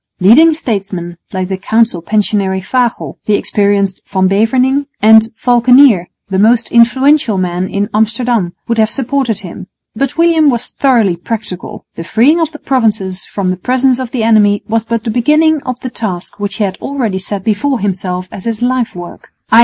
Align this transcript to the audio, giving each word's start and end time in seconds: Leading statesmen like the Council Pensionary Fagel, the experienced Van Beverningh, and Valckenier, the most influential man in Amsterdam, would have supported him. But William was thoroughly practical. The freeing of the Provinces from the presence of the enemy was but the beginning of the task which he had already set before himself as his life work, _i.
Leading 0.19 0.55
statesmen 0.55 1.17
like 1.31 1.47
the 1.47 1.59
Council 1.59 2.01
Pensionary 2.01 2.59
Fagel, 2.59 3.19
the 3.27 3.35
experienced 3.35 4.01
Van 4.07 4.27
Beverningh, 4.27 4.87
and 4.99 5.29
Valckenier, 5.37 6.07
the 6.27 6.39
most 6.39 6.71
influential 6.71 7.37
man 7.37 7.69
in 7.69 7.87
Amsterdam, 7.93 8.53
would 8.67 8.79
have 8.79 8.89
supported 8.89 9.37
him. 9.41 9.67
But 9.95 10.17
William 10.17 10.49
was 10.49 10.71
thoroughly 10.71 11.17
practical. 11.17 11.85
The 11.93 12.03
freeing 12.03 12.39
of 12.41 12.51
the 12.51 12.57
Provinces 12.57 13.25
from 13.27 13.51
the 13.51 13.57
presence 13.57 13.99
of 13.99 14.09
the 14.09 14.23
enemy 14.23 14.63
was 14.67 14.85
but 14.85 15.03
the 15.03 15.11
beginning 15.11 15.61
of 15.67 15.79
the 15.81 15.91
task 15.91 16.39
which 16.39 16.55
he 16.55 16.63
had 16.63 16.77
already 16.81 17.19
set 17.19 17.43
before 17.43 17.79
himself 17.79 18.27
as 18.31 18.45
his 18.45 18.63
life 18.63 18.95
work, 18.95 19.29
_i. 19.51 19.59